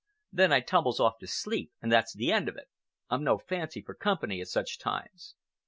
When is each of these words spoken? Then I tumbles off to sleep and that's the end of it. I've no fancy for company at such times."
Then 0.31 0.51
I 0.51 0.61
tumbles 0.61 0.99
off 0.99 1.19
to 1.19 1.27
sleep 1.27 1.71
and 1.79 1.91
that's 1.91 2.11
the 2.15 2.31
end 2.31 2.49
of 2.49 2.57
it. 2.57 2.69
I've 3.11 3.21
no 3.21 3.37
fancy 3.37 3.83
for 3.83 3.93
company 3.93 4.41
at 4.41 4.47
such 4.47 4.79
times." 4.79 5.35